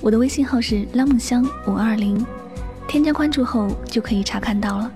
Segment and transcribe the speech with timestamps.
[0.00, 2.24] 我的微信号是拉梦香五二零。
[2.88, 4.92] 添加关注后就可以查看到了。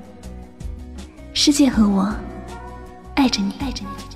[1.33, 2.15] 世界和我
[3.15, 4.16] 爱着你，爱着你。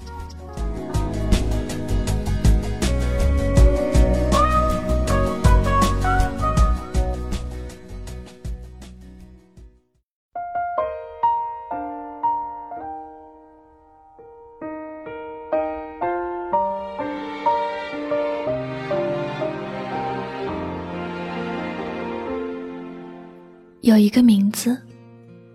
[23.90, 24.80] 有一个名字，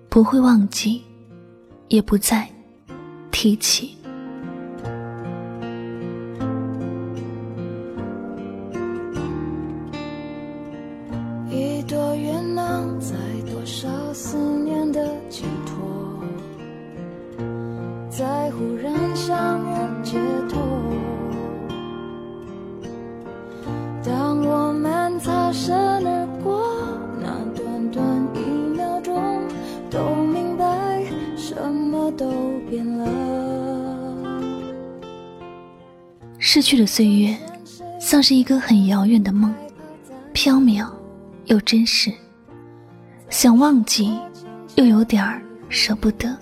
[0.09, 1.01] 不会忘记，
[1.87, 2.45] 也不再
[3.31, 3.95] 提起。
[11.49, 13.15] 一朵云能载
[13.49, 14.37] 多少思
[32.69, 33.05] 变了。
[36.37, 37.35] 逝去的岁月，
[37.99, 39.53] 像是一个很遥远的梦，
[40.33, 40.87] 缥缈
[41.45, 42.11] 又真实。
[43.29, 44.17] 想忘记，
[44.75, 46.37] 又有点儿舍不得，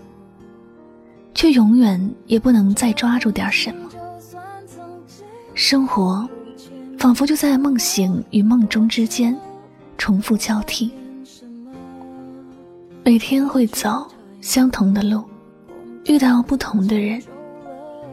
[1.33, 3.89] 却永远也不能再抓住点什么。
[5.53, 6.27] 生活，
[6.99, 9.35] 仿佛就在梦醒与梦中之间，
[9.97, 10.91] 重复交替。
[13.03, 14.05] 每天会走
[14.41, 15.23] 相同的路。
[16.05, 17.21] 遇到不同的人，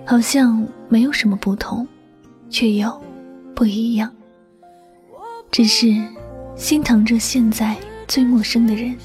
[0.06, 1.87] 好像没有什么不同，
[2.49, 3.03] 却又
[3.55, 4.11] 不一样。
[5.51, 5.87] 只是
[6.55, 8.97] 心疼着现在最陌生的人，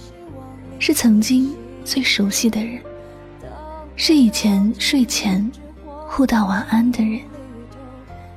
[0.77, 1.51] 是曾经
[1.83, 2.79] 最熟悉的人，
[3.95, 5.51] 是以前睡前
[6.07, 7.19] 互道晚安的人，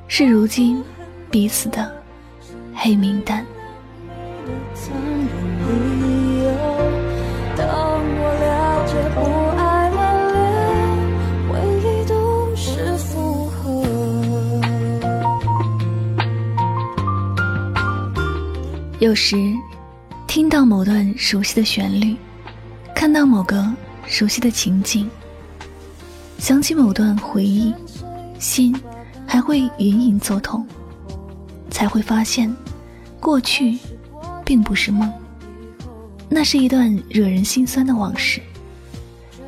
[0.06, 0.82] 是如今
[1.30, 1.92] 彼此的
[2.74, 3.44] 黑名单。
[7.54, 9.47] 当我了解不
[19.00, 19.54] 有时，
[20.26, 22.16] 听到某段熟悉的旋律，
[22.96, 23.64] 看到某个
[24.08, 25.08] 熟悉的情景，
[26.38, 27.72] 想起某段回忆，
[28.40, 28.74] 心
[29.24, 30.66] 还会隐隐作痛，
[31.70, 32.52] 才会发现，
[33.20, 33.78] 过去
[34.44, 35.08] 并不是梦，
[36.28, 38.40] 那是一段惹人心酸的往事，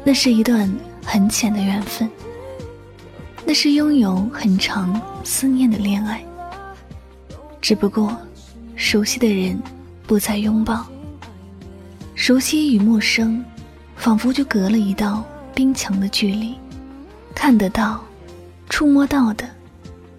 [0.05, 0.73] 那是一段
[1.05, 2.09] 很浅的缘分，
[3.45, 6.25] 那是拥有很长思念的恋爱，
[7.61, 8.17] 只不过。
[8.91, 9.57] 熟悉的人
[10.05, 10.85] 不再拥抱，
[12.17, 13.41] 熟悉与陌生，
[13.95, 15.23] 仿佛就隔了一道
[15.55, 16.57] 冰墙的距离，
[17.33, 18.03] 看得到、
[18.69, 19.49] 触摸到的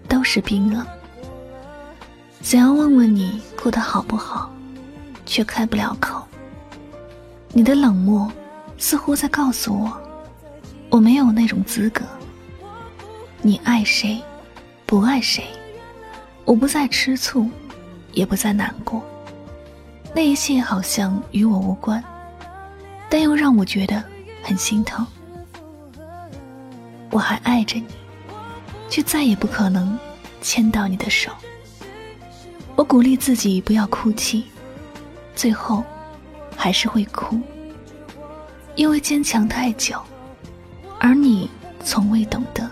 [0.08, 0.88] 都是冰冷。
[2.42, 4.50] 想要问问你过得好不好，
[5.26, 6.26] 却开不了口。
[7.50, 8.31] 你的冷漠
[8.78, 10.02] 似乎在告诉我，
[10.90, 12.06] 我没有那种资格。
[13.42, 14.22] 你爱谁，
[14.86, 15.44] 不爱谁，
[16.46, 17.50] 我不再吃醋。
[18.14, 19.02] 也不再难过，
[20.14, 22.04] 那一切好像与我无关，
[23.10, 24.04] 但又让我觉得
[24.44, 25.06] 很心疼。
[27.10, 27.88] 我还爱着你，
[28.90, 29.98] 却再也不可能
[30.42, 31.32] 牵到你的手。
[32.76, 34.46] 我鼓励自己不要哭泣，
[35.36, 35.84] 最后
[36.56, 37.40] 还是会哭，
[38.76, 40.02] 因为坚强太久，
[41.00, 41.50] 而你
[41.84, 42.70] 从未懂得。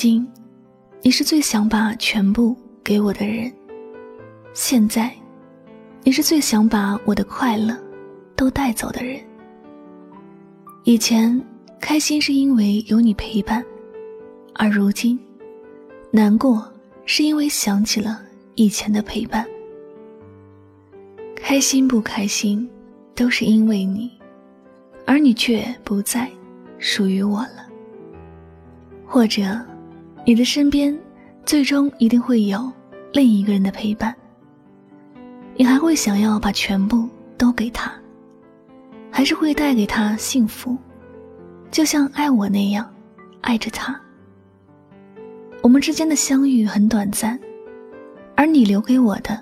[0.00, 0.26] 经，
[1.02, 3.52] 你是最想把全部给我的人。
[4.54, 5.14] 现在，
[6.02, 7.76] 你是最想把我的快乐
[8.34, 9.20] 都带走的人。
[10.84, 11.38] 以前
[11.78, 13.62] 开心是因为有你陪伴，
[14.54, 15.20] 而如今，
[16.10, 16.66] 难过
[17.04, 18.22] 是因为想起了
[18.54, 19.46] 以前的陪伴。
[21.36, 22.66] 开心不开心，
[23.14, 24.10] 都是因为你，
[25.04, 26.26] 而你却不再
[26.78, 27.68] 属于我了。
[29.04, 29.60] 或者，
[30.30, 30.96] 你的身边
[31.44, 32.70] 最终一定会有
[33.12, 34.14] 另一个人的陪伴，
[35.56, 37.92] 你还会想要把全部都给他，
[39.10, 40.78] 还是会带给他幸福，
[41.72, 42.88] 就像爱我那样
[43.40, 44.00] 爱着他。
[45.62, 47.36] 我们之间的相遇很短暂，
[48.36, 49.36] 而你留给我的，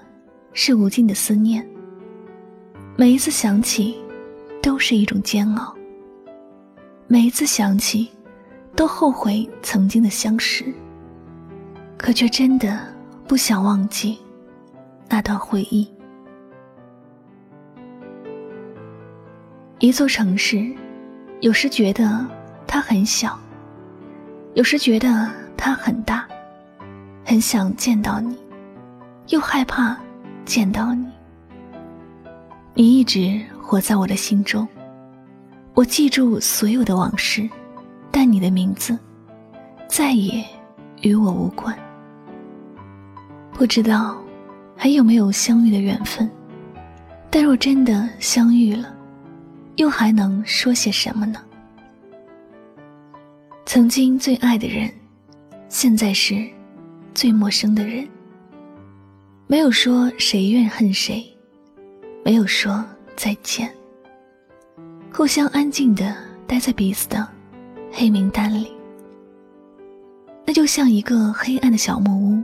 [0.54, 1.62] 是无尽的思念。
[2.96, 3.94] 每一次想起，
[4.62, 5.76] 都是一种煎熬。
[7.06, 8.08] 每一次想起，
[8.78, 10.72] 都后悔曾经的相识。
[11.96, 12.78] 可却真的
[13.26, 14.16] 不想忘记
[15.08, 15.92] 那段回忆。
[19.80, 20.72] 一座城市，
[21.40, 22.24] 有时觉得
[22.68, 23.36] 它很小，
[24.54, 25.28] 有时觉得。
[25.60, 26.24] 它很大，
[27.24, 28.38] 很想见到你，
[29.26, 29.98] 又害怕
[30.44, 31.04] 见到你。
[32.74, 34.66] 你一直活在我的心中，
[35.74, 37.50] 我记住所有的往事，
[38.10, 38.98] 但你的名字
[39.88, 40.44] 再也
[41.02, 41.76] 与我无关。
[43.52, 44.16] 不知道
[44.76, 46.30] 还有没有相遇的缘分，
[47.30, 48.94] 但若真的相遇了，
[49.76, 51.40] 又还能说些什么呢？
[53.66, 54.90] 曾经最爱的人。
[55.70, 56.48] 现在是
[57.12, 58.08] 最陌生的人，
[59.46, 61.22] 没有说谁怨恨谁，
[62.24, 62.82] 没有说
[63.14, 63.70] 再见，
[65.12, 66.16] 互相安静的
[66.46, 67.28] 待在彼此的
[67.90, 68.72] 黑名单里。
[70.46, 72.42] 那就像一个黑暗的小木屋，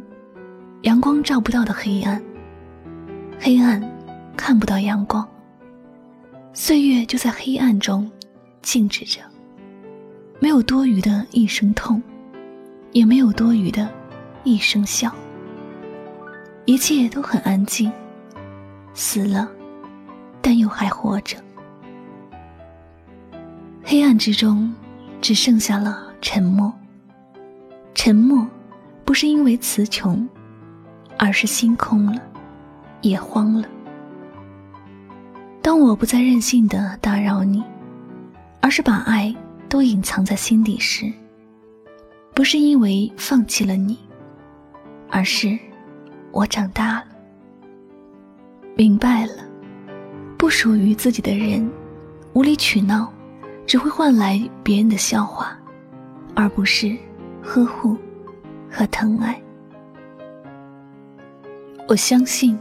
[0.82, 2.22] 阳光照不到的黑暗，
[3.40, 3.82] 黑暗
[4.36, 5.26] 看不到阳光，
[6.52, 8.10] 岁月就在黑暗中
[8.62, 9.20] 静止着，
[10.40, 12.02] 没有多余的一声痛。
[12.92, 13.92] 也没有多余的
[14.44, 15.12] 一声笑，
[16.64, 17.90] 一切都很安静，
[18.92, 19.50] 死了，
[20.40, 21.36] 但又还活着。
[23.82, 24.72] 黑暗之中，
[25.24, 26.70] 只剩下了沉默。
[27.94, 28.46] 沉默，
[29.06, 30.28] 不是因为词穷，
[31.18, 32.20] 而是心空了，
[33.00, 33.66] 也慌了。
[35.62, 37.64] 当我不再任性的打扰你，
[38.60, 39.34] 而是把爱
[39.66, 41.10] 都隐藏在心底时。
[42.34, 43.98] 不是因为放弃了你，
[45.08, 45.58] 而是
[46.32, 47.06] 我长大了，
[48.76, 49.32] 明白了，
[50.36, 51.66] 不属于自己的人，
[52.34, 53.10] 无理取闹，
[53.66, 55.56] 只会换来别人的笑话，
[56.34, 56.96] 而不是
[57.42, 57.96] 呵护
[58.70, 59.40] 和疼爱。
[61.86, 62.58] 我相信，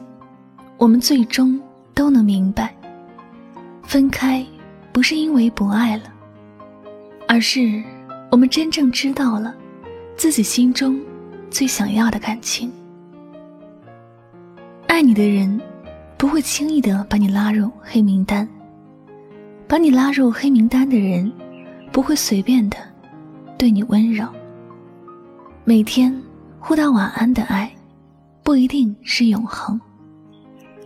[0.78, 1.60] 我们最终
[1.94, 2.76] 都能明白，
[3.84, 4.46] 分开
[4.92, 6.04] 不是因为不爱了，
[7.28, 7.84] 而是
[8.30, 9.56] 我们真正知道了。
[10.16, 11.02] 自己心中
[11.50, 12.72] 最想要的感情，
[14.88, 15.60] 爱你的人
[16.18, 18.48] 不会轻易的把你拉入黑名单，
[19.68, 21.32] 把你拉入黑名单的人
[21.92, 22.78] 不会随便的
[23.58, 24.28] 对你温柔。
[25.64, 26.14] 每天
[26.60, 27.74] 互道晚安的爱，
[28.44, 29.80] 不一定是永恒，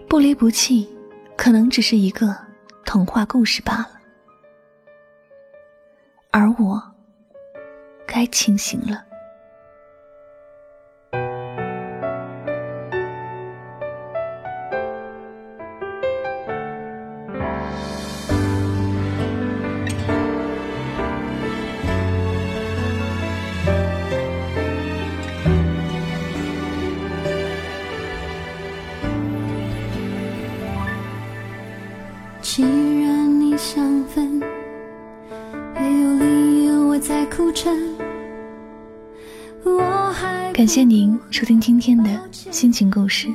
[0.08, 0.88] 不离不弃，
[1.36, 2.36] 可能只是一个
[2.86, 3.90] 童话故事罢了。
[6.32, 6.82] 而我
[8.06, 9.04] 该清醒了。
[32.68, 34.42] 既然你想分，
[35.74, 37.74] 没有理由我在哭沉。
[40.54, 43.30] 感谢您收听今天的心情故事。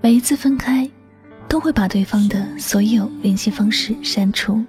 [0.00, 0.90] 每一次分开，
[1.46, 4.60] 都会把对方的所有联系方式删除，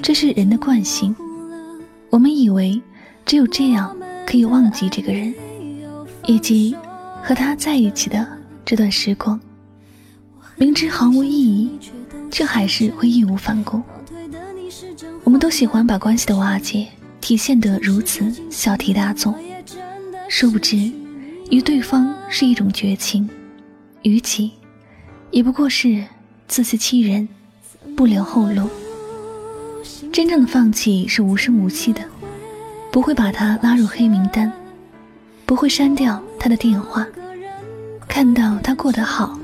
[0.00, 1.12] 这是人的惯性。
[2.10, 2.80] 我们以为
[3.26, 5.34] 只有这样可以忘记这个人，
[6.26, 6.76] 以及
[7.24, 8.24] 和他在一起的
[8.64, 9.40] 这段时光。
[10.56, 11.68] 明知毫无意义，
[12.34, 13.80] 却还是会义无反顾。
[15.22, 16.88] 我们都喜欢把关系的瓦解
[17.20, 19.32] 体现得如此小题大做，
[20.28, 20.90] 殊不知，
[21.48, 23.30] 与对方是一种绝情，
[24.02, 24.50] 与己，
[25.30, 26.04] 也不过是
[26.48, 27.28] 自欺欺人，
[27.96, 28.68] 不留后路。
[30.12, 32.02] 真正的放弃是无声无息的，
[32.90, 34.52] 不会把他拉入黑名单，
[35.46, 37.06] 不会删掉他的电话，
[38.08, 39.38] 看到他过得好。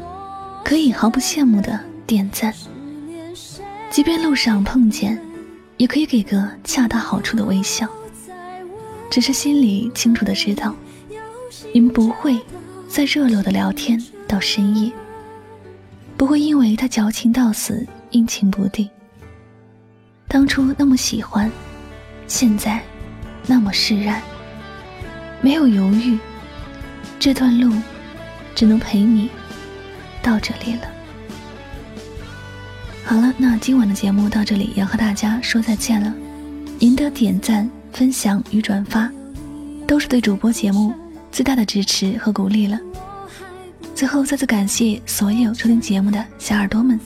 [0.65, 2.53] 可以毫不羡慕的点赞，
[3.91, 5.21] 即便路上碰见，
[5.77, 7.89] 也可以给个恰到好处的微笑。
[9.11, 10.73] 只是心里清楚的知道，
[11.75, 12.39] 你们不会
[12.89, 14.93] 再热络的聊天到深夜，
[16.17, 18.89] 不会因为他矫情到死、阴晴不定。
[20.29, 21.51] 当初那么喜欢，
[22.29, 22.81] 现在
[23.49, 24.23] 那么释然，
[25.41, 26.17] 没有犹豫，
[27.19, 27.75] 这段路
[28.55, 29.29] 只能陪你
[30.23, 30.83] 到这里了。
[33.11, 36.15] 好了，那今晚的节目到这里要和大家说再见了。
[36.79, 39.11] 您的点赞、分享与转发，
[39.85, 40.95] 都是对主播节目
[41.33, 42.79] 最大的支持和鼓励了。
[43.97, 47.01] 最后再次感谢所有收听节目的小耳朵们，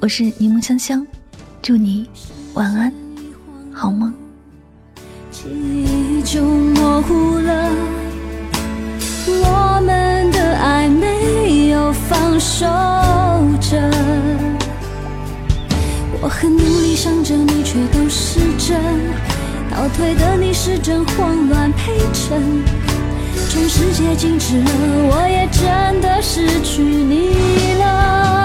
[0.00, 1.06] 我是柠檬香香，
[1.60, 2.08] 祝你
[2.54, 2.90] 晚安，
[3.70, 4.10] 好梦。
[6.24, 7.70] 就模糊了，
[9.26, 12.64] 我们的爱没有放手
[13.60, 14.47] 着。
[16.20, 18.76] 我很努力想着你，却都是真。
[19.70, 22.42] 倒退的你是真，慌乱陪衬。
[23.48, 24.70] 全世界静止了，
[25.10, 28.37] 我也真的失去你了。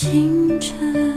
[0.00, 1.09] 清晨。